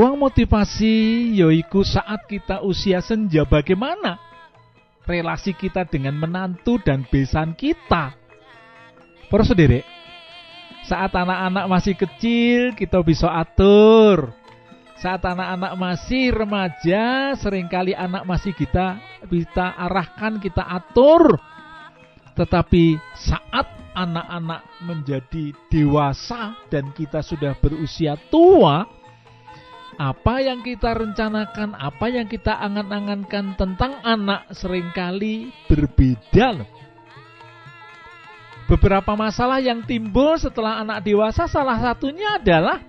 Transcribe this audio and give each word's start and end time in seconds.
Ruang 0.00 0.16
motivasi 0.16 1.28
yaiku 1.36 1.84
saat 1.84 2.24
kita 2.24 2.64
usia 2.64 3.04
senja 3.04 3.44
bagaimana 3.44 4.16
relasi 5.04 5.52
kita 5.52 5.84
dengan 5.84 6.16
menantu 6.16 6.80
dan 6.80 7.04
besan 7.04 7.52
kita. 7.52 8.16
Para 9.28 9.44
sederek, 9.44 9.84
saat 10.88 11.12
anak-anak 11.12 11.68
masih 11.68 12.00
kecil 12.00 12.72
kita 12.80 12.96
bisa 13.04 13.28
atur. 13.28 14.32
Saat 14.96 15.20
anak-anak 15.20 15.76
masih 15.76 16.32
remaja, 16.32 17.36
sering 17.36 17.68
kali 17.68 17.92
anak 17.92 18.24
masih 18.24 18.56
kita 18.56 18.96
kita 19.28 19.76
arahkan, 19.84 20.40
kita 20.40 20.64
atur. 20.64 21.36
Tetapi 22.40 22.96
saat 23.20 23.68
anak-anak 23.92 24.64
menjadi 24.80 25.52
dewasa 25.68 26.56
dan 26.72 26.88
kita 26.96 27.20
sudah 27.20 27.52
berusia 27.60 28.16
tua, 28.32 28.99
apa 30.00 30.40
yang 30.40 30.64
kita 30.64 30.96
rencanakan, 30.96 31.76
apa 31.76 32.08
yang 32.08 32.24
kita 32.24 32.56
angan-angankan 32.56 33.52
tentang 33.60 34.00
anak 34.00 34.48
sering 34.56 34.88
kali 34.96 35.52
berbeda 35.68 36.56
loh. 36.56 36.68
Beberapa 38.64 39.12
masalah 39.12 39.60
yang 39.60 39.84
timbul 39.84 40.40
setelah 40.40 40.80
anak 40.80 41.04
dewasa 41.04 41.44
salah 41.44 41.76
satunya 41.76 42.40
adalah 42.40 42.80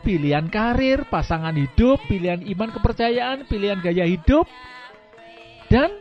pilihan 0.00 0.48
karir, 0.48 1.04
pasangan 1.04 1.52
hidup, 1.52 2.00
pilihan 2.08 2.48
iman 2.48 2.72
kepercayaan, 2.72 3.44
pilihan 3.44 3.76
gaya 3.84 4.08
hidup, 4.08 4.48
dan 5.68 6.00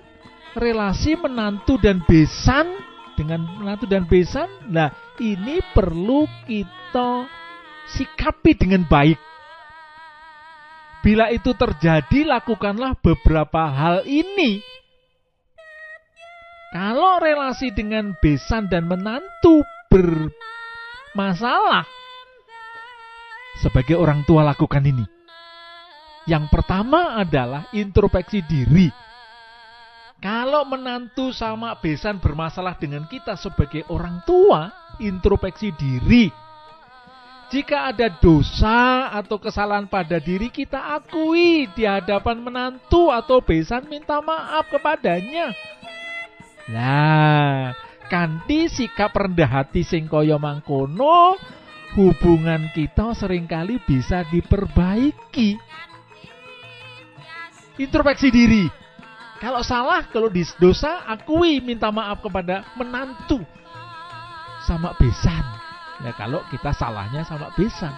relasi 0.56 1.20
menantu 1.20 1.76
dan 1.76 2.00
besan 2.08 2.72
dengan 3.20 3.44
menantu 3.44 3.84
dan 3.84 4.08
besan. 4.08 4.48
Nah, 4.72 4.96
ini 5.20 5.60
perlu 5.76 6.24
kita 6.48 7.28
sikapi 7.92 8.56
dengan 8.56 8.88
baik. 8.88 9.29
Bila 11.00 11.32
itu 11.32 11.56
terjadi, 11.56 12.28
lakukanlah 12.28 13.00
beberapa 13.00 13.72
hal 13.72 14.04
ini. 14.04 14.60
Kalau 16.70 17.18
relasi 17.24 17.72
dengan 17.74 18.14
besan 18.20 18.70
dan 18.70 18.86
menantu 18.86 19.64
bermasalah, 19.90 21.88
sebagai 23.64 23.96
orang 23.96 24.22
tua 24.28 24.44
lakukan 24.44 24.84
ini. 24.86 25.08
Yang 26.28 26.52
pertama 26.54 27.18
adalah 27.18 27.66
introspeksi 27.74 28.46
diri. 28.46 28.92
Kalau 30.20 30.68
menantu 30.68 31.32
sama 31.32 31.80
besan 31.80 32.20
bermasalah 32.20 32.76
dengan 32.76 33.08
kita 33.08 33.40
sebagai 33.40 33.88
orang 33.88 34.20
tua, 34.28 34.68
introspeksi 35.00 35.72
diri. 35.80 36.49
Jika 37.50 37.90
ada 37.90 38.14
dosa 38.14 39.10
atau 39.10 39.42
kesalahan 39.42 39.90
pada 39.90 40.22
diri 40.22 40.54
kita 40.54 41.02
akui 41.02 41.66
di 41.74 41.82
hadapan 41.82 42.38
menantu 42.38 43.10
atau 43.10 43.42
besan 43.42 43.90
minta 43.90 44.22
maaf 44.22 44.70
kepadanya. 44.70 45.50
Nah, 46.70 47.74
kanthi 48.06 48.70
sikap 48.70 49.18
rendah 49.18 49.50
hati 49.50 49.82
sing 49.82 50.06
kaya 50.06 50.38
mangkono, 50.38 51.42
hubungan 51.98 52.70
kita 52.70 53.18
sering 53.18 53.50
kali 53.50 53.82
bisa 53.82 54.22
diperbaiki. 54.30 55.58
Introspeksi 57.82 58.30
diri. 58.30 58.70
Kalau 59.42 59.66
salah, 59.66 60.06
kalau 60.14 60.30
di 60.30 60.46
dosa, 60.62 61.02
akui 61.10 61.66
minta 61.66 61.90
maaf 61.90 62.22
kepada 62.22 62.62
menantu 62.78 63.42
sama 64.70 64.94
besan. 65.02 65.59
Ya 66.00 66.16
kalau 66.16 66.44
kita 66.48 66.72
salahnya 66.72 67.28
sama 67.28 67.52
besan. 67.56 67.92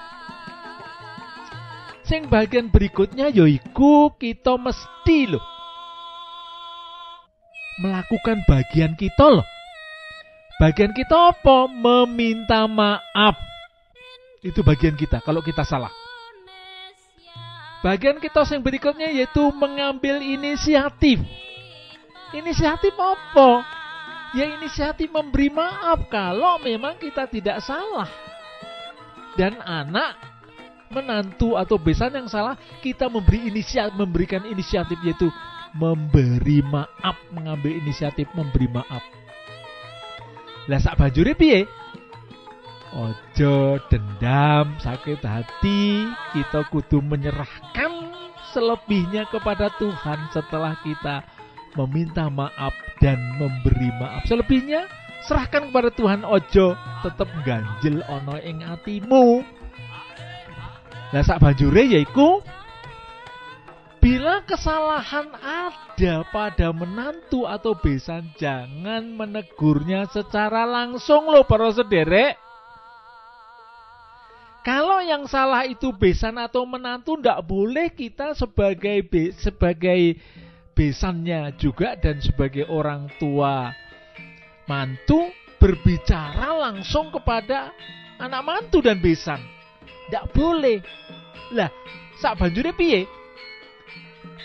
Sing 2.02 2.28
bagian 2.28 2.68
berikutnya 2.74 3.30
yoiku 3.30 4.12
kita 4.18 4.58
mesti 4.58 5.32
loh 5.32 5.46
melakukan 7.82 8.46
bagian 8.46 8.94
kita 8.94 9.42
loh. 9.42 9.48
Bagian 10.62 10.94
kita 10.94 11.34
apa? 11.34 11.66
Meminta 11.66 12.70
maaf. 12.70 13.34
Itu 14.46 14.62
bagian 14.62 14.94
kita 14.94 15.26
kalau 15.26 15.42
kita 15.42 15.66
salah. 15.66 15.90
Bagian 17.82 18.22
kita 18.22 18.46
yang 18.46 18.62
berikutnya 18.62 19.10
yaitu 19.10 19.42
mengambil 19.58 20.22
inisiatif. 20.22 21.18
Inisiatif 22.30 22.94
apa? 22.94 23.66
Ya 24.32 24.48
inisiatif 24.48 25.12
memberi 25.12 25.52
maaf 25.52 26.08
kalau 26.08 26.60
memang 26.64 26.96
kita 26.96 27.28
tidak 27.28 27.60
salah. 27.60 28.08
Dan 29.36 29.60
anak 29.64 30.32
menantu 30.92 31.56
atau 31.56 31.80
besan 31.80 32.12
yang 32.12 32.28
salah 32.28 32.60
kita 32.84 33.08
memberi 33.08 33.48
inisiatif 33.48 33.96
memberikan 33.96 34.44
inisiatif 34.44 35.00
yaitu 35.08 35.32
memberi 35.72 36.60
maaf 36.68 37.16
mengambil 37.32 37.72
inisiatif 37.72 38.28
memberi 38.36 38.68
maaf 38.68 39.00
lah 40.68 40.80
sak 40.84 41.00
banjure 41.00 41.32
piye 41.32 41.64
ojo 42.92 43.80
dendam 43.88 44.76
sakit 44.84 45.24
hati 45.24 46.12
kita 46.36 46.68
kudu 46.68 47.00
menyerahkan 47.00 48.12
selebihnya 48.52 49.32
kepada 49.32 49.72
Tuhan 49.80 50.28
setelah 50.36 50.76
kita 50.84 51.24
meminta 51.80 52.28
maaf 52.28 52.74
dan 53.00 53.18
memberi 53.40 53.90
maaf 54.00 54.28
selebihnya 54.28 54.90
serahkan 55.28 55.70
kepada 55.70 55.90
Tuhan 55.94 56.22
ojo 56.26 56.76
tetap 57.06 57.30
ganjel 57.46 58.02
ono 58.10 58.36
ing 58.42 58.66
atimu 58.66 59.46
lah 61.12 61.24
sak 61.24 61.44
banjure 61.44 61.84
yaiku 61.86 62.40
Bila 64.02 64.42
kesalahan 64.50 65.30
ada 65.46 66.26
pada 66.34 66.74
menantu 66.74 67.46
atau 67.46 67.78
besan, 67.78 68.34
jangan 68.34 69.06
menegurnya 69.14 70.10
secara 70.10 70.66
langsung 70.66 71.30
loh 71.30 71.46
para 71.46 71.70
sederek. 71.70 72.34
Kalau 74.66 75.06
yang 75.06 75.30
salah 75.30 75.70
itu 75.70 75.94
besan 75.94 76.42
atau 76.42 76.66
menantu, 76.66 77.14
tidak 77.22 77.46
boleh 77.46 77.94
kita 77.94 78.34
sebagai 78.34 79.06
sebagai 79.38 80.18
besannya 80.72 81.56
juga 81.60 82.00
dan 82.00 82.20
sebagai 82.24 82.66
orang 82.72 83.12
tua 83.20 83.72
mantu 84.66 85.30
berbicara 85.62 86.58
langsung 86.72 87.14
kepada 87.14 87.70
anak 88.18 88.42
mantu 88.42 88.82
dan 88.82 88.98
besan. 88.98 89.40
Tidak 90.08 90.32
boleh. 90.34 90.82
Lah, 91.54 91.70
sak 92.20 92.40
banjure 92.40 92.72
piye? 92.76 93.22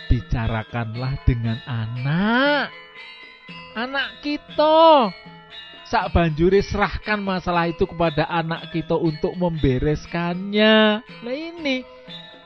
bicarakanlah 0.08 1.12
dengan 1.26 1.58
anak. 1.66 2.70
Anak 3.76 4.24
kita. 4.24 5.12
Sak 5.86 6.10
banjuri 6.10 6.66
serahkan 6.66 7.22
masalah 7.22 7.70
itu 7.70 7.86
kepada 7.86 8.26
anak 8.26 8.74
kita 8.74 8.98
untuk 8.98 9.38
membereskannya. 9.38 10.98
Nah 10.98 11.36
ini, 11.36 11.86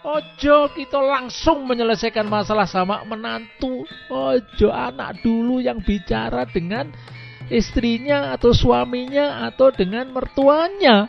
ojo 0.05 0.73
kita 0.73 0.99
langsung 1.01 1.65
menyelesaikan 1.69 2.27
masalah 2.27 2.67
sama 2.69 3.03
menantu. 3.05 3.85
Ojo 4.09 4.69
anak 4.73 5.21
dulu 5.25 5.61
yang 5.61 5.81
bicara 5.81 6.47
dengan 6.49 6.93
istrinya 7.51 8.33
atau 8.35 8.55
suaminya 8.55 9.47
atau 9.51 9.73
dengan 9.75 10.09
mertuanya. 10.13 11.09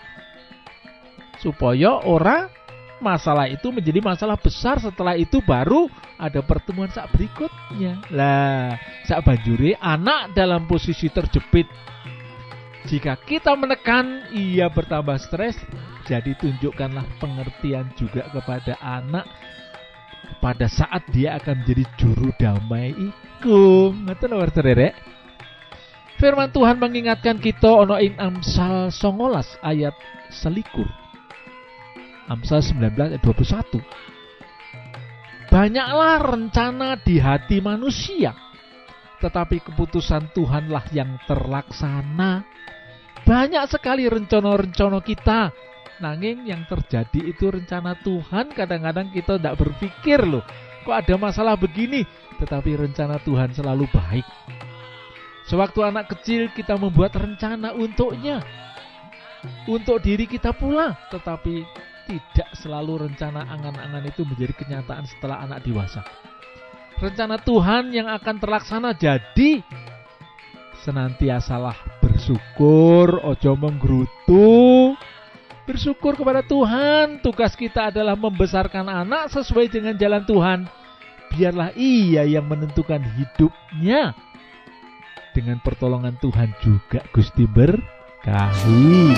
Supaya 1.39 2.05
orang 2.05 2.49
masalah 3.01 3.49
itu 3.49 3.73
menjadi 3.73 3.99
masalah 3.99 4.37
besar 4.37 4.77
setelah 4.77 5.17
itu 5.17 5.41
baru 5.41 5.89
ada 6.21 6.37
pertemuan 6.45 6.93
saat 6.93 7.09
berikutnya 7.09 7.97
lah 8.13 8.77
saat 9.09 9.25
banjuri 9.25 9.73
anak 9.81 10.37
dalam 10.37 10.69
posisi 10.69 11.09
terjepit 11.09 11.65
jika 12.89 13.13
kita 13.21 13.53
menekan 13.53 14.31
ia 14.33 14.65
bertambah 14.71 15.17
stres. 15.21 15.57
Jadi 16.09 16.33
tunjukkanlah 16.41 17.05
pengertian 17.21 17.93
juga 17.93 18.25
kepada 18.33 18.73
anak 18.81 19.29
pada 20.41 20.65
saat 20.65 21.05
dia 21.13 21.37
akan 21.37 21.61
menjadi 21.61 21.85
juru 22.01 22.33
damai 22.41 22.97
rek 24.65 24.93
Firman 26.17 26.49
Tuhan 26.53 26.77
mengingatkan 26.81 27.37
kita 27.37 27.85
ono 27.85 27.97
ing 28.01 28.17
Amsal 28.17 28.93
19 28.93 29.61
ayat 29.65 29.93
selikur. 30.29 30.85
Amsal 32.29 32.61
19 32.65 33.17
ayat 33.17 33.21
21 33.21 33.81
Banyaklah 35.49 36.17
rencana 36.21 36.97
di 37.01 37.17
hati 37.17 37.57
manusia 37.61 38.50
Tetapi 39.21 39.61
keputusan 39.61 40.33
Tuhanlah 40.33 40.89
yang 40.91 41.21
terlaksana. 41.29 42.41
Banyak 43.21 43.63
sekali 43.69 44.09
rencana-rencana 44.09 44.99
kita. 45.05 45.53
Nanging 46.01 46.49
yang 46.49 46.65
terjadi 46.65 47.29
itu 47.29 47.53
rencana 47.53 47.93
Tuhan. 48.01 48.57
Kadang-kadang 48.57 49.13
kita 49.13 49.37
tidak 49.37 49.61
berpikir 49.61 50.25
loh 50.25 50.41
Kok 50.81 50.97
ada 50.97 51.15
masalah 51.17 51.53
begini? 51.53 52.01
Tetapi 52.41 52.73
rencana 52.73 53.21
Tuhan 53.21 53.53
selalu 53.53 53.85
baik. 53.93 54.25
Sewaktu 55.45 55.85
anak 55.85 56.09
kecil 56.17 56.49
kita 56.57 56.73
membuat 56.73 57.13
rencana 57.13 57.77
untuknya. 57.77 58.41
Untuk 59.69 60.01
diri 60.01 60.25
kita 60.25 60.49
pula. 60.57 60.97
Tetapi 61.13 61.61
tidak 62.09 62.49
selalu 62.57 63.09
rencana 63.09 63.45
angan-angan 63.45 64.09
itu 64.09 64.25
menjadi 64.25 64.57
kenyataan 64.57 65.05
setelah 65.05 65.45
anak 65.45 65.61
dewasa. 65.61 66.01
Rencana 67.01 67.41
Tuhan 67.41 67.89
yang 67.89 68.05
akan 68.05 68.37
terlaksana 68.37 68.93
jadi 68.93 69.65
senantiasalah 70.85 71.73
bersyukur, 71.97 73.25
ojo 73.25 73.51
menggerutu. 73.57 74.93
Bersyukur 75.65 76.13
kepada 76.13 76.45
Tuhan, 76.45 77.17
tugas 77.25 77.57
kita 77.57 77.89
adalah 77.89 78.13
membesarkan 78.13 78.85
anak 78.85 79.33
sesuai 79.33 79.73
dengan 79.73 79.97
jalan 79.97 80.21
Tuhan. 80.29 80.59
Biarlah 81.33 81.73
ia 81.73 82.21
yang 82.21 82.45
menentukan 82.45 83.01
hidupnya. 83.01 84.13
Dengan 85.33 85.57
pertolongan 85.57 86.21
Tuhan 86.21 86.53
juga 86.61 87.01
Gusti 87.09 87.49
berkahi. 87.49 89.17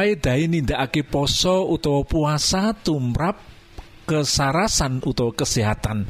paedahe 0.00 0.48
nindakake 0.48 1.04
poso 1.04 1.68
utawa 1.68 2.08
puasa 2.08 2.72
tumrap 2.72 3.36
kesarasan 4.08 5.04
utawa 5.04 5.36
kesehatan. 5.36 6.08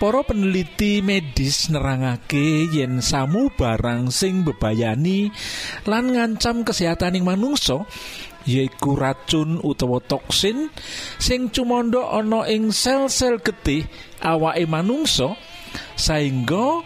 Para 0.00 0.24
peneliti 0.24 1.04
medis 1.04 1.68
nerangake 1.68 2.64
yen 2.72 3.04
samu 3.04 3.52
barang 3.52 4.08
sing 4.08 4.40
bebayani 4.40 5.28
lan 5.84 6.16
ngancam 6.16 6.64
kesehatan 6.64 7.20
ing 7.20 7.28
manungsa 7.28 7.84
yaiku 8.48 8.96
racun 8.96 9.60
utawa 9.60 10.00
toksin 10.00 10.72
sing 11.20 11.52
cumanda 11.52 12.08
ana 12.08 12.48
ing 12.48 12.72
sel-sel 12.72 13.36
getih 13.44 13.84
awake 14.24 14.64
manungsa 14.64 15.36
saengga 15.92 16.80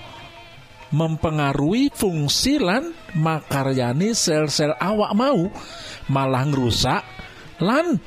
mempengaruhi 0.90 1.94
fungsi 1.94 2.58
lan 2.58 2.90
makaryani 3.16 4.16
sel-sel 4.16 4.76
awak 4.78 5.12
mau 5.16 5.48
malah 6.08 6.44
ngrusak 6.48 7.02
lan 7.60 8.00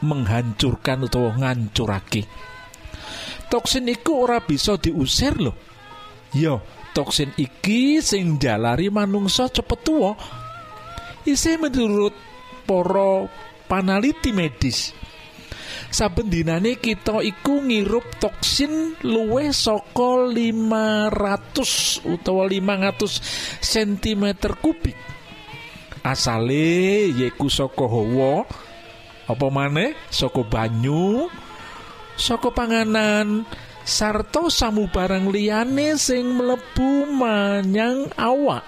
menghancurkan 0.00 1.06
utawa 1.06 1.36
ngancurake. 1.36 2.24
Toksin 3.50 3.90
iku 3.90 4.26
ora 4.26 4.38
bisa 4.38 4.78
diusir 4.78 5.34
loh 5.38 5.70
yo 6.34 6.62
toksin 6.94 7.34
iki 7.34 7.98
sing 8.02 8.38
jalari 8.38 8.90
manungsa 8.90 9.50
cepet 9.50 9.80
tua 9.82 10.14
isih 11.26 11.58
menurut 11.58 12.14
para 12.66 13.26
panaliti 13.66 14.30
medis 14.30 14.94
saben 15.90 16.30
dinane 16.30 16.78
kita 16.78 17.18
iku 17.20 17.66
ngirup 17.66 18.22
toksin 18.22 18.94
luwih 19.02 19.50
saka 19.50 20.30
500 20.30 22.06
utawa 22.06 22.46
500 22.46 23.60
cm 23.60 24.24
kubik. 24.62 24.96
Asale 26.00 27.10
yaiku 27.12 27.52
saka 27.52 27.84
hawa 27.84 28.48
apa 29.28 29.46
maneh? 29.52 29.92
Saka 30.08 30.40
banyu 30.46 31.28
saka 32.16 32.48
panganan 32.54 33.44
sarta 33.84 34.48
samubarang 34.48 35.28
liyane 35.28 35.98
sing 35.98 36.36
mlebu 36.36 37.08
manyang 37.10 38.06
awak 38.16 38.62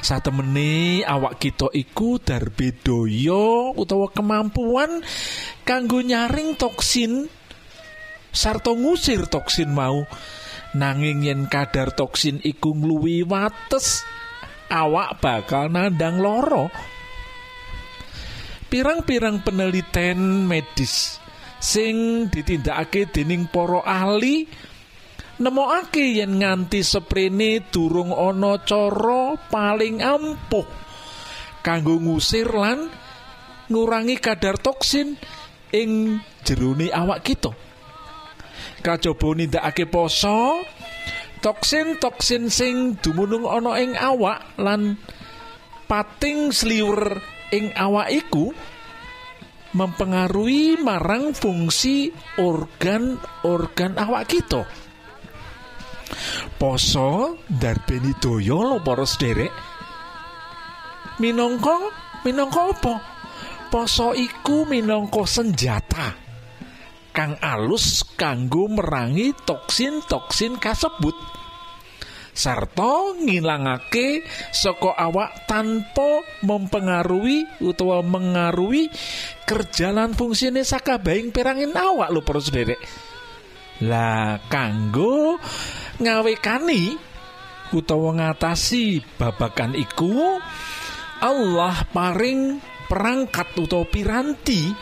satemene 0.00 1.02
awak 1.06 1.38
kita 1.38 1.70
iku 1.72 2.18
darbe 2.22 2.74
daya 2.74 3.74
utawa 3.74 4.10
kemampuan 4.10 5.02
kanggo 5.62 6.02
nyaring 6.02 6.58
toksin. 6.58 7.28
Sarta 8.30 8.70
ngusir 8.70 9.26
toksin 9.26 9.74
mau. 9.74 10.06
Nanging 10.70 11.26
yen 11.26 11.50
kadar 11.50 11.90
toksin 11.90 12.38
iku 12.46 12.70
ngluwi 12.78 13.26
wates 13.26 14.06
awak 14.70 15.18
bakal 15.18 15.66
nandang 15.66 16.22
loro 16.22 16.70
pirang-pirang 18.70 19.42
penelitian 19.42 20.46
medis 20.46 21.18
sing 21.58 22.30
ditindakake 22.30 23.10
dening 23.10 23.50
para 23.50 23.82
ahli 23.82 24.46
nemokake 25.40 26.20
yen 26.20 26.36
nganti 26.44 26.84
seprene 26.84 27.64
durung 27.72 28.12
ana 28.12 28.60
cara 28.60 29.34
paling 29.48 30.04
ampuh 30.04 30.68
kanggo 31.64 31.96
ngusir 31.96 32.52
lan 32.52 32.92
ngurangi 33.72 34.20
kadar 34.20 34.60
toksin 34.60 35.16
ing 35.72 36.20
jerone 36.44 36.92
awak 36.92 37.24
kita 37.24 37.50
kajaba 38.84 39.28
nindakake 39.32 39.88
poso 39.88 40.60
toksin-toksin 41.40 42.52
sing 42.52 43.00
dumunung 43.00 43.48
ana 43.48 43.80
ing 43.80 43.96
awak 43.96 44.44
lan 44.60 45.00
pating 45.88 46.52
sliwer 46.52 47.16
ing 47.48 47.72
awak 47.72 48.12
iku 48.12 48.52
mempengaruhi 49.70 50.82
marang 50.82 51.30
fungsi 51.30 52.10
organ-organ 52.42 53.94
awak 54.02 54.26
kita. 54.26 54.66
Poso 56.58 57.40
darbeni 57.48 58.14
daya 58.18 58.58
lho 58.58 58.78
para 58.84 59.06
sederek. 59.08 59.52
Minangka 61.20 61.76
minangka 62.24 62.62
apa? 62.72 62.94
Poso 63.70 64.12
iku 64.16 64.66
minangka 64.66 65.24
senjata 65.24 66.30
kang 67.10 67.36
alus 67.42 68.06
kanggo 68.14 68.70
merangi 68.70 69.34
toksin-toksin 69.44 70.56
kasebut. 70.56 71.14
Sarta 72.30 73.18
ngilangake 73.18 74.22
saka 74.54 74.94
awak 74.94 75.44
tanpa 75.50 76.22
mempengaruhi 76.46 77.44
utawa 77.60 78.00
mengaruhi 78.06 78.88
kerjalan 79.44 80.14
fungsine 80.14 80.62
sakabehing 80.62 81.34
perangin 81.34 81.74
awak 81.74 82.08
lho 82.14 82.22
para 82.22 82.40
sederek. 82.40 82.80
Lah 83.80 84.38
kanggo 84.46 85.40
ngawekani 86.00 86.96
utawa 87.76 88.16
ngatasi 88.16 89.04
babakan 89.20 89.76
iku 89.76 90.40
Allah 91.20 91.84
paring 91.92 92.58
perangkat 92.88 93.52
utawa 93.60 93.84
piranti 93.86 94.72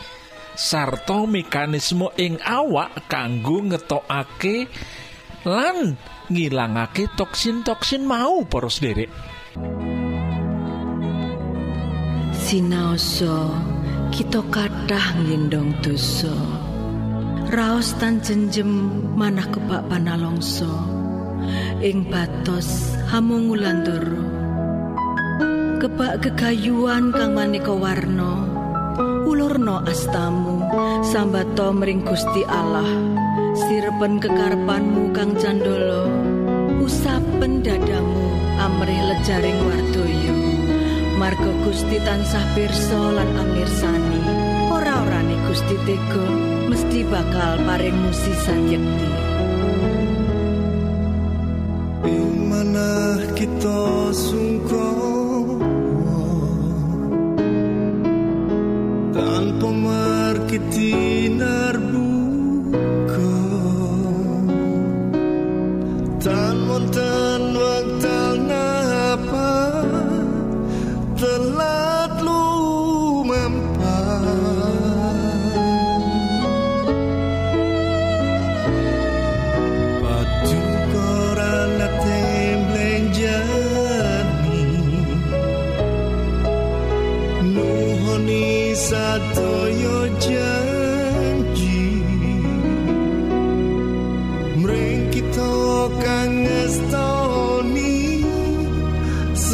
sarta 0.55 1.27
mekanisme 1.27 2.09
ing 2.15 2.39
awak 2.41 3.11
kanggo 3.11 3.59
ngetokake 3.67 4.71
lan 5.43 5.99
ngilangake 6.31 7.11
toksin-toksin 7.15 8.03
mau 8.03 8.43
para 8.47 8.67
sederek. 8.67 9.11
Sinaosa 12.35 13.51
kita 14.09 14.41
kathah 14.49 15.19
nglindong 15.21 15.75
dosa. 15.83 16.33
Raos 17.49 17.97
tan 17.97 18.21
jenjem 18.21 18.69
manah 19.17 19.49
kebak 19.49 19.89
panalongso 19.89 20.98
ing 21.79 22.11
batos 22.11 22.91
hamungulandoro 23.07 24.19
kebak 25.79 26.19
gegayuan 26.19 27.15
kang 27.15 27.31
maneka 27.39 27.71
warna 27.71 28.43
ulurno 29.23 29.79
astamu 29.87 30.59
sambato 31.07 31.71
mring 31.71 32.03
Gusti 32.03 32.43
Allah. 32.51 32.89
Sirepen 33.55 34.19
kekarepanmu 34.19 35.15
kang 35.15 35.39
candolo 35.39 36.03
usapen 36.83 37.63
dadamu 37.63 38.27
amrih 38.59 38.99
lejaring 39.15 39.59
wardoyo. 39.63 40.35
Margo 41.15 41.51
Gusti 41.63 41.95
tansah 42.03 42.43
pirsa 42.55 42.99
lan 43.15 43.29
amirsani 43.39 44.21
ora-orane 44.67 45.35
Gusti 45.47 45.75
Tego 45.87 46.25
mesti 46.67 47.07
bakal 47.07 47.63
paring 47.63 47.95
musisan 48.03 48.67
yekti. 48.67 49.07
Ing 49.09 50.08
manah 52.59 53.23
kita 53.39 54.11
sungkoh 54.11 55.63
tanpa 59.15 59.69
markiti 59.71 61.31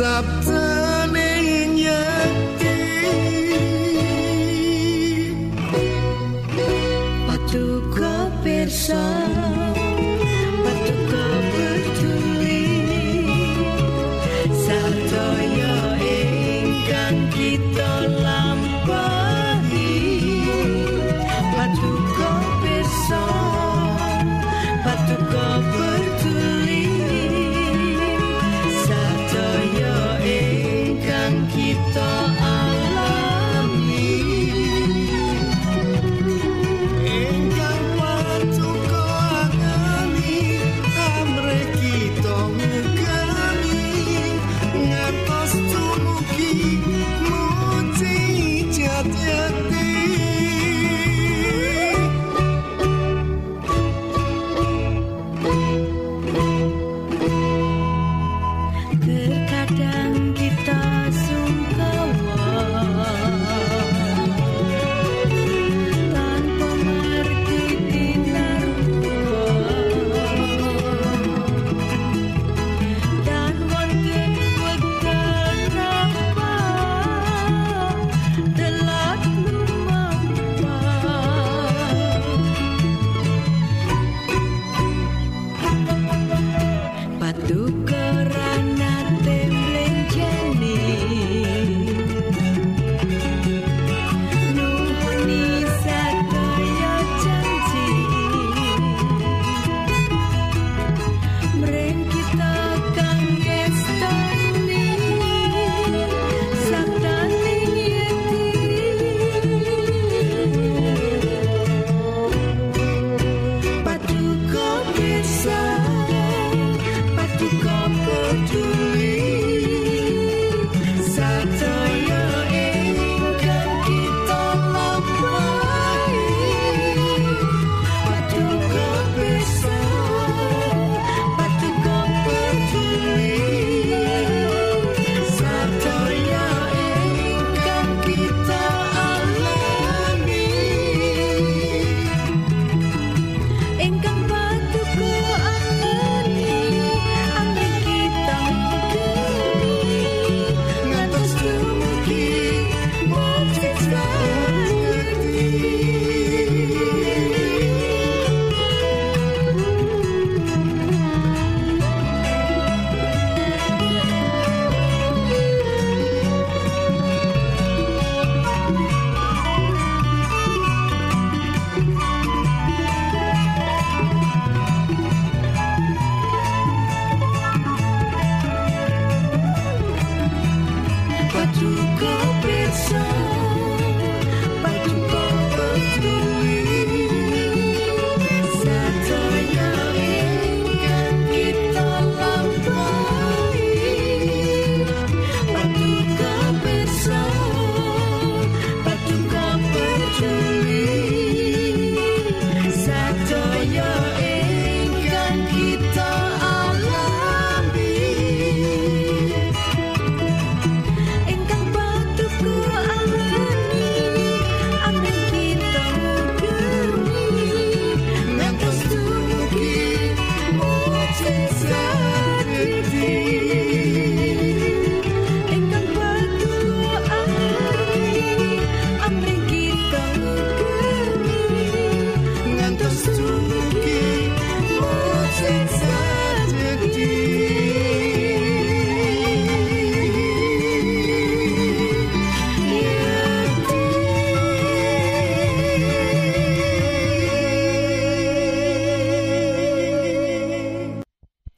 up 0.02 0.75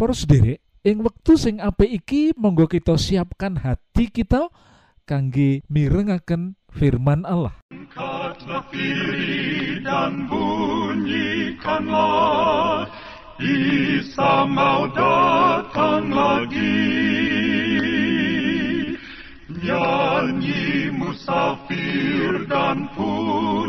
Para 0.07 0.23
sederek, 0.23 0.63
ing 0.87 1.03
wektu 1.03 1.35
sing 1.35 1.59
apik 1.59 1.91
iki 1.99 2.31
monggo 2.39 2.63
kita 2.71 2.95
siapkan 2.95 3.59
hati 3.59 4.07
kita 4.07 4.47
kangge 5.03 5.67
mirengaken 5.67 6.55
firman 6.71 7.27
Allah. 7.27 7.59
Dan 9.83 10.31
bunyikanlah 10.31 11.91
Isa 13.35 14.47
mau 14.47 14.87
datang 14.95 16.07
lagi 16.07 16.87
Nyanyi 19.59 20.87
musafir 20.95 22.47
dan 22.47 22.87
pujikanlah 22.95 23.67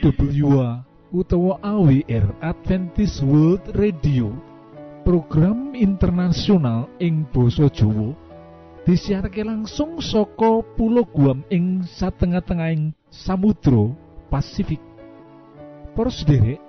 EWA 0.00 0.80
utawa 1.12 1.60
AWR 1.60 2.32
Adventist 2.40 3.20
World 3.20 3.76
Radio. 3.76 4.32
Program 5.04 5.76
internasional 5.76 6.88
ing 6.96 7.28
basa 7.28 7.68
Jawa. 7.68 8.16
Disiarke 8.88 9.44
langsung 9.44 10.00
saka 10.00 10.64
Pulau 10.72 11.04
Guam 11.04 11.44
ing 11.52 11.84
satengah-tengahing 11.84 12.96
Samudra 13.12 13.92
Pasifik. 14.32 14.80
Para 15.92 16.08
sederek 16.08 16.64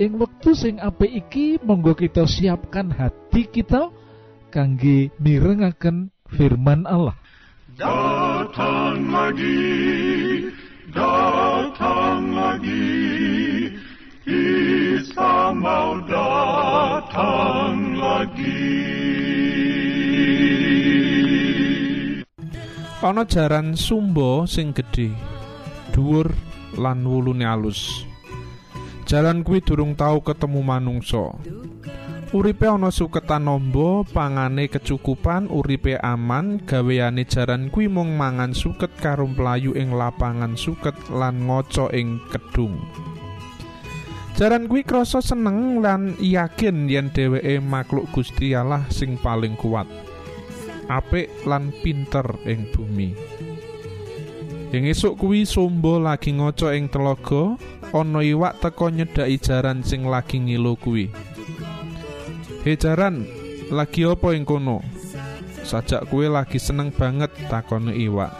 ing 0.00 0.16
wektu 0.16 0.56
sing 0.56 0.80
apik 0.80 1.12
iki 1.12 1.60
monggo 1.60 1.92
kita 1.92 2.24
siapkan 2.24 2.88
hati 2.88 3.44
kita 3.44 3.92
kangge 4.48 5.12
mirengaken 5.20 6.08
firman 6.32 6.88
Allah. 6.88 7.20
Datang 7.76 9.08
lagi, 9.12 10.48
datang 10.90 12.34
lagi, 12.34 13.70
Isa 14.26 15.54
mau 15.54 15.98
datang 16.06 17.96
lagi. 17.98 18.68
Ana 23.00 23.24
jaran 23.24 23.72
sumba 23.74 24.44
sing 24.44 24.76
gedhe, 24.76 25.08
dhuwur 25.96 26.28
lan 26.76 27.00
wulune 27.02 27.48
alus. 27.48 28.04
Jaran 29.08 29.42
kuwi 29.42 29.64
durung 29.64 29.96
tau 29.98 30.20
ketemu 30.22 30.60
manungsa. 30.62 31.34
Uripe 32.30 32.70
ana 32.70 32.94
suketan 32.94 33.50
amba, 33.50 34.06
pangane 34.06 34.70
kecukupan, 34.70 35.50
uripe 35.50 35.98
aman, 35.98 36.62
gaweane 36.62 37.26
jaran 37.26 37.74
kuwi 37.74 37.90
mung 37.90 38.14
mangan 38.14 38.54
suket 38.54 38.94
karo 39.02 39.26
mlayu 39.26 39.74
ing 39.74 39.90
lapangan 39.90 40.54
suket 40.54 40.94
lan 41.10 41.50
ngaca 41.50 41.90
ing 41.90 42.22
kedung. 42.30 42.78
Jaran 44.38 44.70
kuwi 44.70 44.86
krasa 44.86 45.18
seneng 45.18 45.82
lan 45.82 46.14
yakin 46.22 46.86
yen 46.86 47.10
dheweke 47.10 47.58
makhluk 47.58 48.06
Gusti 48.14 48.54
Allah 48.54 48.86
sing 48.94 49.18
paling 49.18 49.58
kuat. 49.58 49.90
Apik 50.86 51.34
lan 51.50 51.74
pinter 51.82 52.30
ing 52.46 52.70
bumi. 52.70 53.10
Ing 54.70 54.86
esuk 54.86 55.18
kuwi 55.18 55.42
Sombo 55.50 55.98
lagi 55.98 56.30
ngaca 56.30 56.78
ing 56.78 56.86
telaga, 56.94 57.58
ana 57.90 58.22
iwak 58.22 58.62
teka 58.62 58.86
nyedhaki 58.86 59.42
jaran 59.42 59.82
sing 59.82 60.06
lagi 60.06 60.38
ngilo 60.38 60.78
kuwi. 60.78 61.10
He 62.60 62.76
jaran, 62.76 63.24
lagi 63.72 64.04
apa 64.04 64.36
ing 64.36 64.44
kono? 64.44 64.84
Sajak 65.64 66.12
kue 66.12 66.28
lagi 66.28 66.60
seneng 66.60 66.92
banget 66.92 67.32
takone 67.48 67.96
iwak. 67.96 68.36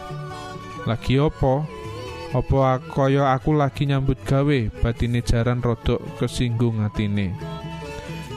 Lagi? 0.85 1.17
Apa 1.17 2.61
ak- 2.77 2.93
kaya 2.93 3.33
aku 3.33 3.57
lagi 3.57 3.89
nyambut 3.89 4.21
gawe 4.23 4.59
batine 4.85 5.25
jaran 5.25 5.65
rodok 5.65 6.05
kesinggung 6.21 6.85
atine. 6.85 7.33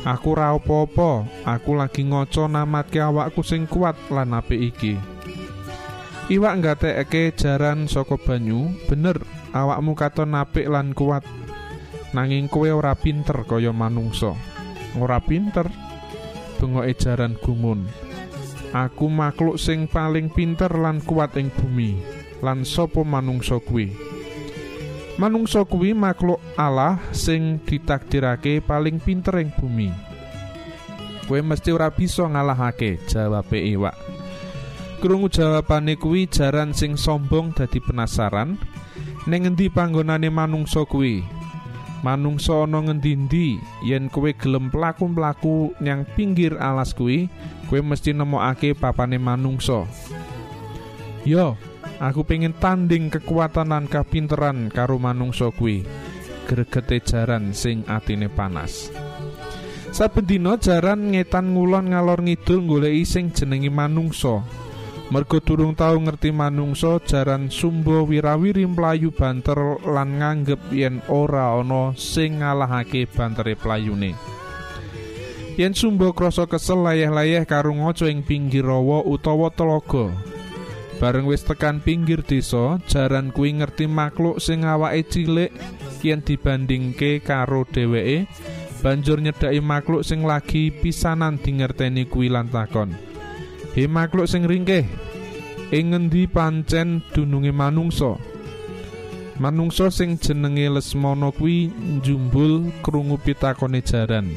Aku 0.08 0.36
ra 0.36 0.56
apa-apa, 0.56 1.28
aku 1.44 1.76
lagi 1.76 2.08
ngaca 2.08 2.48
namatke 2.48 3.04
awakku 3.04 3.44
sing 3.44 3.68
kuat 3.68 3.96
lan 4.08 4.36
apik 4.36 4.60
iki. 4.74 4.96
Iwak 6.32 6.64
nggatekake 6.64 7.36
jaran 7.36 7.92
saka 7.92 8.16
banyu, 8.16 8.72
bener 8.88 9.20
awakmu 9.52 10.00
katon 10.00 10.32
apik 10.40 10.68
lan 10.72 10.96
kuat. 10.96 11.28
Nanging 12.16 12.48
kowe 12.48 12.72
ora 12.72 12.96
pinter 12.96 13.44
kaya 13.44 13.76
manungsa. 13.76 14.53
Ora 14.98 15.18
pinter. 15.22 15.66
Bengoke 16.62 16.94
jaran 16.96 17.36
gumun. 17.42 17.90
Aku 18.74 19.06
makhluk 19.06 19.62
sing 19.62 19.86
paling 19.86 20.34
pinter 20.34 20.70
lan 20.74 21.02
kuat 21.02 21.38
ing 21.38 21.54
bumi. 21.54 22.02
Lan 22.42 22.66
sapa 22.66 23.06
manungsa 23.06 23.62
kuwi? 23.62 23.94
Manungsa 25.22 25.62
kuwi 25.62 25.94
makhluk 25.94 26.42
Allah 26.58 26.98
sing 27.14 27.62
ditakdirake 27.62 28.66
paling 28.66 28.98
pinter 28.98 29.38
ing 29.38 29.54
bumi. 29.54 29.94
Kowe 31.30 31.40
mesti 31.40 31.70
ora 31.72 31.94
bisa 31.94 32.26
ngalahake, 32.28 33.00
jawabe 33.08 33.62
iwak. 33.62 33.96
Krungu 35.00 35.30
jawabane 35.30 35.96
kuwi 35.96 36.26
jaran 36.28 36.74
sing 36.74 36.98
sombong 36.98 37.54
dadi 37.54 37.78
penasaran. 37.78 38.58
Ning 39.30 39.48
endi 39.48 39.70
panggonane 39.72 40.28
manungsa 40.34 40.84
kuwi? 40.84 41.43
Manungsa 42.04 42.68
ana 42.68 42.84
ngendi-endi 42.84 43.64
yen 43.88 44.12
kowe 44.12 44.28
gelem 44.36 44.68
mlaku-mlaku 44.68 45.72
nyang 45.80 46.04
pinggir 46.20 46.60
alas 46.60 46.92
kuwi, 46.92 47.32
kowe 47.72 47.80
mesti 47.80 48.12
nemokake 48.12 48.76
papane 48.76 49.16
manungsa. 49.16 49.88
Yo, 51.24 51.56
aku 52.04 52.28
pengen 52.28 52.52
tanding 52.60 53.08
kekuatan 53.08 53.72
lan 53.72 53.88
kapinteran 53.88 54.68
karo 54.68 55.00
manungsa 55.00 55.48
kuwi. 55.56 55.88
Gregete 56.44 57.00
jaran 57.00 57.56
sing 57.56 57.88
atine 57.88 58.28
panas. 58.28 58.92
Saben 59.96 60.28
dina 60.28 60.60
jaran 60.60 61.16
ngetan 61.16 61.56
ngulon 61.56 61.96
ngalor 61.96 62.20
ngidul 62.20 62.68
goleki 62.68 63.08
sing 63.08 63.32
jenenge 63.32 63.72
manungsa. 63.72 64.44
Mergo 65.12 65.44
durung 65.44 65.76
tau 65.76 66.00
ngerti 66.00 66.32
manungsa 66.32 67.02
jaran 67.04 67.52
sumba 67.52 68.08
wirawiri 68.08 68.64
mlayu 68.64 69.12
banter 69.12 69.84
lan 69.84 70.24
nganggep 70.24 70.72
yen 70.72 71.04
ora 71.12 71.60
ana 71.60 71.92
sing 72.00 72.40
ngalahake 72.40 73.04
bantere 73.12 73.60
playune. 73.60 74.16
Yen 75.60 75.76
sumba 75.76 76.16
krasa 76.16 76.50
kesel 76.50 76.82
layah-layah 76.82 77.44
karo 77.44 77.76
ngaca 77.78 78.10
ing 78.10 78.24
pinggir 78.26 78.66
rawa 78.66 79.06
utawa 79.06 79.54
telaga. 79.54 80.10
Bareng 80.98 81.30
wis 81.30 81.46
tekan 81.46 81.84
pinggir 81.84 82.24
desa, 82.24 82.80
jaran 82.90 83.30
kuwi 83.30 83.60
ngerti 83.60 83.86
makhluk 83.92 84.40
sing 84.40 84.64
awake 84.64 85.04
cilik 85.12 85.52
yen 86.02 86.26
dibandingke 86.26 87.22
karo 87.22 87.70
dheweke, 87.70 88.26
banjur 88.82 89.22
nyedhaki 89.22 89.62
makhluk 89.62 90.02
sing 90.02 90.26
lagi 90.26 90.74
pisanan 90.74 91.38
dingerteni 91.38 92.10
kuwi 92.10 92.34
lan 92.34 92.50
takon. 92.50 93.13
He 93.74 93.90
makhluk 93.90 94.30
sing 94.30 94.46
ringkeh, 94.46 94.86
ing 95.74 95.98
ngendi 95.98 96.30
pancen 96.30 97.02
dununge 97.10 97.50
manungsa? 97.50 98.22
Manungsa 99.42 99.90
sing 99.90 100.22
jenenge 100.22 100.70
Lesmana 100.70 101.34
kuwi 101.34 101.74
njumbul 101.74 102.70
krungu 102.86 103.18
pitakone 103.18 103.82
jaran. 103.82 104.30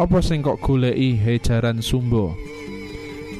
Apa 0.00 0.24
sing 0.24 0.40
kok 0.40 0.56
goleki 0.64 1.20
he 1.20 1.36
jaran 1.36 1.84
sumba? 1.84 2.32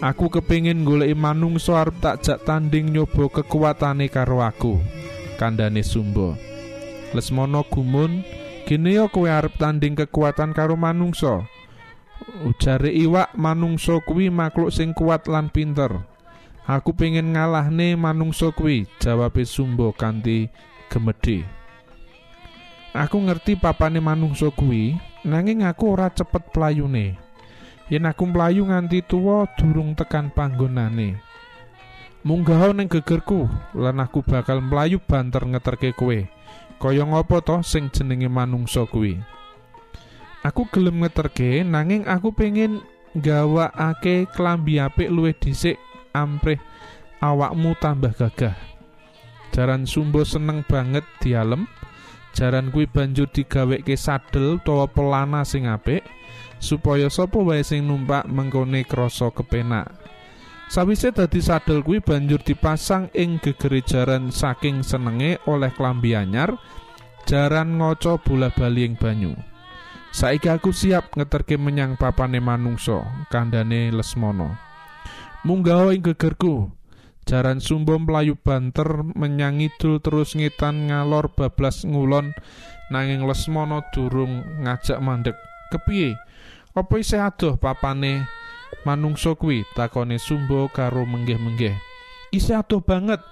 Aku 0.04 0.28
kepingin 0.28 0.84
goleki 0.84 1.16
manungsa 1.16 1.80
arep 1.80 1.96
tak 2.04 2.20
jak 2.20 2.44
tanding 2.44 2.92
nyoba 2.92 3.32
kekuatane 3.32 4.12
karo 4.12 4.44
aku. 4.44 4.76
Kandane 5.40 5.80
sumba. 5.80 6.36
Lesmana 7.16 7.64
gumun, 7.64 8.20
"Gene 8.68 9.00
yo 9.00 9.08
kowe 9.08 9.32
arep 9.32 9.56
tanding 9.56 9.96
kekuatan 9.96 10.52
karo 10.52 10.76
manungsa?" 10.76 11.48
Ujare 12.44 12.92
iwak 12.92 13.32
manungsa 13.36 14.00
kuwi 14.04 14.28
makhluk 14.28 14.72
sing 14.72 14.92
kuat 14.92 15.24
lan 15.28 15.48
pinter. 15.48 16.04
Aku 16.68 16.92
pengen 16.92 17.32
ngalahne 17.34 17.96
manungsa 17.96 18.52
kuwi, 18.52 18.86
jawabe 19.00 19.42
Sumba 19.48 19.90
kanthi 19.96 20.52
gemedhe. 20.92 21.42
Aku 22.94 23.18
ngerti 23.22 23.56
papane 23.56 23.98
manungsa 23.98 24.52
kuwi, 24.52 24.98
nanging 25.24 25.64
aku 25.64 25.96
ora 25.96 26.12
cepet 26.12 26.52
playune. 26.52 27.16
Yen 27.90 28.06
aku 28.06 28.28
mlayu 28.30 28.70
nganti 28.70 29.02
tuwa 29.02 29.50
durung 29.58 29.98
tekan 29.98 30.30
panggonane. 30.30 31.18
Munggah 32.22 32.76
ning 32.76 32.86
gegerku 32.86 33.48
lan 33.72 33.98
aku 33.98 34.20
bakal 34.22 34.60
mlayu 34.60 35.00
banter 35.00 35.42
ngeterke 35.42 35.96
kowe. 35.96 36.28
Kaya 36.80 37.04
ngapa 37.04 37.40
to 37.42 37.56
sing 37.66 37.88
jenenge 37.88 38.28
manungsa 38.28 38.86
kuwi? 38.86 39.18
Aku 40.40 40.64
gelem 40.72 41.04
ngeterke 41.04 41.60
nanging 41.60 42.08
aku 42.08 42.32
pengen 42.32 42.80
gawakake 43.12 44.24
klambi 44.32 44.80
apik 44.80 45.12
luwih 45.12 45.36
dhisik 45.36 45.76
amprih 46.16 46.56
awakmu 47.20 47.76
tambah 47.76 48.16
gagah. 48.16 48.56
Jaran 49.52 49.84
Sumba 49.84 50.24
seneng 50.24 50.64
banget 50.64 51.04
dialem. 51.20 51.68
Jaran 52.32 52.70
kuwi 52.70 52.86
banjur 52.86 53.26
digaweke 53.28 53.98
sadel 53.98 54.62
utawa 54.62 54.86
pelana 54.86 55.42
sing 55.42 55.66
apik 55.66 56.06
supaya 56.62 57.10
sapa 57.10 57.42
wae 57.42 57.60
sing 57.66 57.84
numpak 57.84 58.24
mengkone 58.30 58.86
krasa 58.86 59.34
kepenak. 59.34 59.90
Sawise 60.70 61.10
dadi 61.10 61.42
sadel 61.42 61.82
kuwi 61.82 61.98
banjur 61.98 62.38
dipasang 62.40 63.10
ing 63.12 63.42
gegere 63.42 63.82
jaran 63.82 64.30
saking 64.30 64.86
senenge 64.86 65.42
oleh 65.50 65.74
klambi 65.74 66.14
anyar, 66.14 66.54
jaran 67.26 67.82
ngaca 67.82 68.22
bola-bali 68.22 68.86
ing 68.86 68.94
banyu. 68.94 69.34
Saiki 70.10 70.50
aku 70.50 70.74
siap 70.74 71.14
ngeterke 71.14 71.54
menyang 71.54 71.94
papane 71.94 72.42
manungsa, 72.42 73.06
kandhane 73.30 73.94
Lesmana. 73.94 74.58
Munggah 75.46 75.94
ing 75.94 76.02
gegerku. 76.02 76.66
Jaran 77.30 77.62
sumbo 77.62 77.94
mlayu 77.94 78.34
banter 78.34 79.06
menyang 79.14 79.62
idul 79.62 80.02
terus 80.02 80.34
ngetan 80.34 80.90
ngalor 80.90 81.30
bablas 81.30 81.86
ngulon 81.86 82.34
nanging 82.90 83.22
Lesmana 83.22 83.86
durung 83.94 84.42
ngajak 84.66 84.98
mandek. 84.98 85.38
Kepiye? 85.70 86.18
Apa 86.74 86.98
isih 86.98 87.22
adoh 87.22 87.54
papane 87.54 88.26
manungsa 88.82 89.38
kuwi? 89.38 89.62
Takone 89.78 90.18
sumbo 90.18 90.66
karo 90.74 91.06
menggeh-menggeh. 91.06 91.78
Isih 92.34 92.58
adoh 92.58 92.82
banget. 92.82 93.22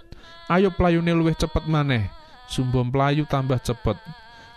Ayo 0.47 0.71
playune 0.71 1.11
luwih 1.11 1.35
cepet 1.35 1.67
maneh. 1.67 2.07
Sumbo 2.47 2.87
mlayu 2.87 3.27
tambah 3.27 3.59
cepet. 3.59 3.99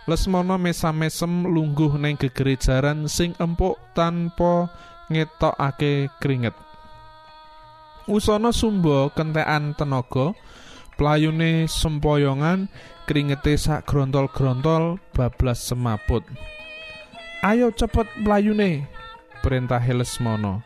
Lesmana 0.10 0.58
mesam-mesem 0.58 1.46
lungguh 1.46 1.94
neng 2.02 2.18
gegere 2.18 2.58
jaran 2.58 3.06
sing 3.06 3.38
empuk 3.38 3.78
tanpa 3.94 4.74
ngetokake 5.14 6.10
keringet. 6.18 6.58
Usana 8.10 8.50
sumba 8.50 9.14
kentekan 9.14 9.78
tenaga, 9.78 10.34
playune 10.98 11.70
sempoyongan, 11.70 12.66
kringete 13.06 13.54
sak 13.62 13.86
grontol-grontol 13.86 14.98
bablas 15.14 15.62
semaput. 15.62 16.26
Ayo 17.46 17.70
cepet 17.70 18.10
playune, 18.26 18.90
perintah 19.46 19.86
Lesmana. 19.86 20.66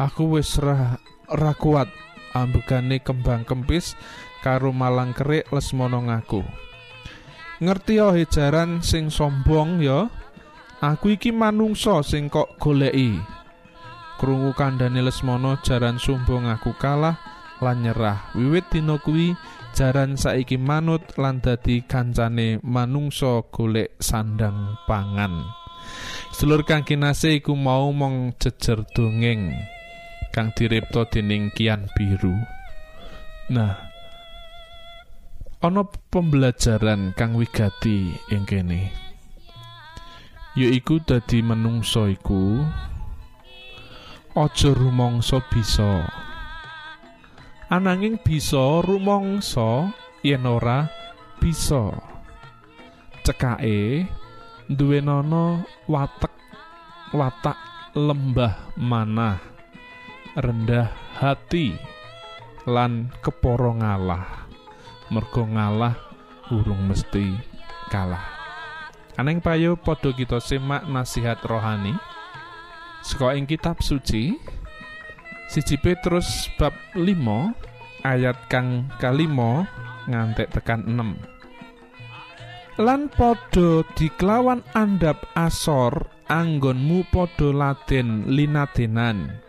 Aku 0.00 0.40
wis 0.40 0.56
ra 0.56 1.52
kuat, 1.60 1.92
ambegane 2.32 2.96
kembang 2.96 3.44
kempis 3.44 3.92
karo 4.40 4.72
malang 4.72 5.12
kerik 5.12 5.44
Lesmana 5.52 6.00
ngaku. 6.00 6.40
Ngerti 7.60 8.00
oh 8.00 8.16
jaran 8.24 8.80
sing 8.80 9.12
sombong 9.12 9.84
ya. 9.84 10.08
Aku 10.80 11.12
iki 11.12 11.28
manungsa 11.28 12.00
sing 12.00 12.32
kok 12.32 12.56
goleki. 12.56 13.20
Krungu 14.16 14.56
kandhane 14.56 15.04
Lesmana 15.04 15.60
jaran 15.60 16.00
sumbo 16.00 16.40
ngaku 16.40 16.72
kalah 16.80 17.20
lan 17.60 17.84
nyerah. 17.84 18.32
Wiwit 18.32 18.72
dina 18.72 18.96
kuwi 18.96 19.36
jaran 19.76 20.16
saiki 20.16 20.56
manut 20.56 21.04
lan 21.20 21.44
dadi 21.44 21.84
kancane 21.84 22.64
manungsa 22.64 23.44
golek 23.52 24.00
sandang 24.00 24.80
pangan. 24.88 25.44
Sedulur 26.32 26.64
kang 26.64 26.84
kinasih 26.88 27.44
iku 27.44 27.52
mau 27.52 27.92
mong 27.92 28.40
jejer 28.40 28.80
dongeng 28.96 29.52
kang 30.32 30.54
diripta 30.56 31.04
dening 31.10 31.52
Kian 31.52 31.90
Biru. 31.92 32.32
Nah, 33.50 33.89
ana 35.60 35.84
pembelajaran 35.84 37.12
kang 37.12 37.36
wigati 37.36 38.16
ing 38.32 38.48
kene. 38.48 38.88
Yaiku 40.56 41.04
dadi 41.04 41.44
menungso 41.44 42.08
iku 42.08 42.64
aja 44.32 44.72
rumangsa 44.72 45.44
bisa. 45.52 46.08
Ananging 47.68 48.16
bisa 48.24 48.80
rumangsa 48.80 49.92
yen 50.24 50.48
ora 50.48 50.88
bisa. 51.36 51.92
Cekake 53.20 54.08
duwenono 54.64 55.68
watek 55.92 56.32
watak 57.12 57.60
lembah 57.92 58.72
manah 58.80 59.36
rendah 60.40 60.88
hati 61.20 61.76
lan 62.64 63.12
keporo 63.20 63.76
ngalah 63.76 64.39
mergo 65.10 65.44
ngalah 65.44 65.98
urung 66.54 66.86
mesti 66.88 67.34
kalah. 67.90 68.24
Aneng 69.18 69.42
payo 69.42 69.76
padha 69.76 70.14
kita 70.14 70.40
simak 70.40 70.86
nasihat 70.88 71.42
rohani. 71.44 71.92
Saka 73.04 73.36
ing 73.36 73.44
kitab 73.44 73.82
suci 73.84 74.38
siji 75.50 75.76
Petrus 75.82 76.46
bab 76.56 76.72
5 76.94 77.04
ayat 78.06 78.38
kang 78.46 78.86
kalimo 79.02 79.66
ngantek 80.06 80.52
tekan 80.54 80.86
6 80.86 81.30
lan 82.80 83.12
padha 83.12 83.84
diklawan 83.92 84.64
andap 84.72 85.28
asor 85.36 86.08
anggonmu 86.32 87.04
padha 87.12 87.52
laden 87.52 88.24
linadenan. 88.30 89.42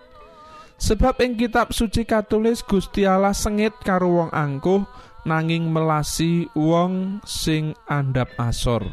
Sebab 0.82 1.22
ing 1.22 1.38
kitab 1.38 1.72
suci 1.72 2.04
katulis 2.04 2.66
Gusti 2.66 3.06
Allah 3.06 3.38
sengit 3.38 3.78
karo 3.86 4.18
wong 4.18 4.32
angkuh 4.34 4.84
nanging 5.24 5.70
melasi 5.70 6.50
wong 6.58 7.22
sing 7.26 7.78
andap 7.86 8.34
asor. 8.42 8.90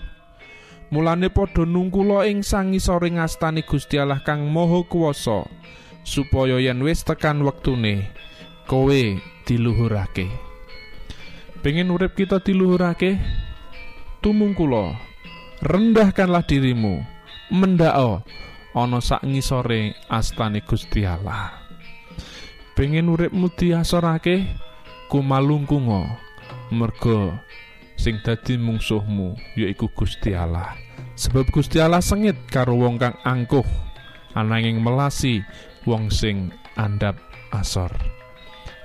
Mulane 0.89 1.29
padha 1.29 1.69
nungkula 1.69 2.25
ing 2.25 2.41
sangisoring 2.41 3.21
ngastani 3.21 3.61
Gusti 3.61 4.01
Allah 4.01 4.25
kang 4.25 4.49
Maha 4.49 4.81
Kuwasa 4.89 5.45
supaya 6.01 6.57
yen 6.57 6.81
wis 6.81 7.05
tekan 7.05 7.45
wektune 7.45 8.09
kowe 8.65 9.01
diluhurake. 9.45 10.33
Pengen 11.61 11.93
urip 11.93 12.17
kita 12.17 12.41
diluhurake? 12.41 13.21
Tumungkula 14.25 14.97
rendahkanlah 15.61 16.43
dirimu 16.49 17.05
mendao 17.53 18.25
ana 18.73 18.99
sak 19.05 19.25
ngisore 19.29 19.93
astane 20.09 20.65
Gusti 20.65 21.05
Allah. 21.05 21.53
Pengen 22.73 23.11
uripmu 23.11 23.51
diasorake 23.53 24.68
kumalungkunga 25.09 26.21
merga 26.73 27.41
sing 27.97 28.21
dadi 28.23 28.61
mungsuhmu 28.61 29.35
yaiku 29.57 29.89
Gusti 29.93 30.37
Allah. 30.37 30.77
Sebab 31.19 31.51
Gusti 31.51 31.83
Allah 31.83 32.05
sengit 32.05 32.39
karo 32.47 32.79
wong 32.79 33.01
kang 33.01 33.19
angkuh 33.27 33.67
ananging 34.39 34.79
melasi 34.85 35.43
wong 35.83 36.13
sing 36.13 36.55
andap 36.79 37.19
asor. 37.51 37.91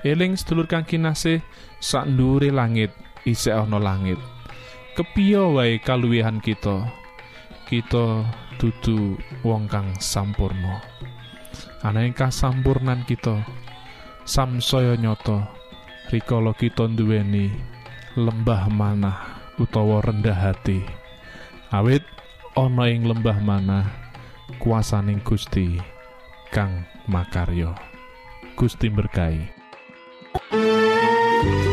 Eling 0.04 0.36
sedulur 0.36 0.68
kang 0.68 0.84
kinasih 0.84 1.40
sak 1.78 2.10
langit 2.10 2.92
isih 3.24 3.64
ana 3.64 3.80
langit. 3.80 4.20
Kepiye 4.98 5.44
wae 5.54 5.80
kaluwihan 5.80 6.42
kita? 6.44 6.90
Kita 7.70 8.28
dudu 8.60 9.18
wong 9.46 9.70
kang 9.72 9.94
sampurna. 10.02 10.84
Ananging 11.84 12.16
kasampurnan 12.16 13.04
kita 13.08 13.44
samsaya 14.24 14.96
nyata 14.96 15.63
rikala 16.14 16.54
kita 16.54 16.86
duweni 16.94 17.50
lembah 18.14 18.70
manah 18.70 19.50
utawa 19.58 19.98
rendah 19.98 20.38
hati. 20.38 20.86
Awit 21.74 22.06
ana 22.54 22.86
ing 22.86 23.10
lembah 23.10 23.42
manah 23.42 23.90
kuasaning 24.62 25.26
Gusti 25.26 25.82
kang 26.54 26.86
makarya. 27.10 27.74
Gusti 28.54 28.94
berkahi. 28.94 29.50
Gusti 30.54 31.73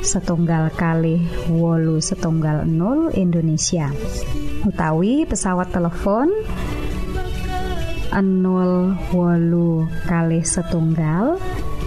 setunggal 0.00 0.72
kali 0.74 1.20
wolu 1.52 2.00
setunggal 2.00 2.64
0 2.66 3.12
Indonesia. 3.16 3.92
Utawi 4.64 5.24
pesawat 5.24 5.72
telepon 5.72 6.28
enol 8.10 8.98
wolu 9.14 9.86
kalih 10.10 10.42
setunggal 10.42 11.38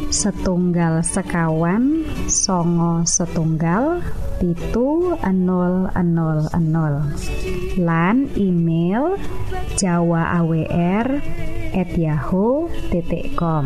setunggal 0.08 1.04
sekawan 1.04 2.08
songo 2.32 3.04
setunggal 3.04 3.99
pitu 4.39 5.17
enol 5.19 5.89
enol 5.97 6.47
enol 6.54 7.04
lan 7.82 8.30
email 8.39 9.17
jawa 9.76 10.38
awr 10.39 11.08
at 11.73 11.91
yahoo.com 11.97 13.65